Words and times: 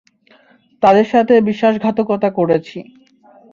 তাদের 0.83 1.07
সাথে 1.13 1.33
বিশ্বাসঘাতকতা 1.41 2.29
করেছি। 2.29 2.79